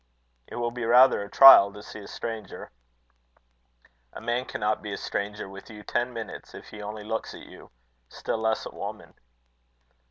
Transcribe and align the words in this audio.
"It 0.47 0.55
will 0.55 0.71
be 0.71 0.83
rather 0.83 1.21
a 1.21 1.29
trial 1.29 1.71
to 1.73 1.83
see 1.83 1.99
a 1.99 2.07
stranger." 2.07 2.71
"A 4.13 4.19
man 4.19 4.45
cannot 4.45 4.81
be 4.81 4.91
a 4.93 4.97
stranger 4.97 5.47
with 5.47 5.69
you 5.69 5.83
ten 5.83 6.11
minutes, 6.11 6.55
if 6.55 6.69
he 6.69 6.81
only 6.81 7.03
looks 7.03 7.35
at 7.35 7.41
you; 7.45 7.69
still 8.09 8.39
less 8.39 8.65
a 8.65 8.71
woman." 8.71 9.13